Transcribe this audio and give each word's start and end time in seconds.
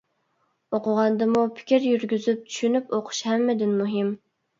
ئوقۇغاندىمۇ 0.77 1.43
پىكىر 1.59 1.85
يۈرگۈزۈپ، 1.87 2.41
چۈشىنىپ 2.55 2.95
ئوقۇش 2.99 3.21
ھەممىدىن 3.29 3.77
مۇھىم. 3.83 4.11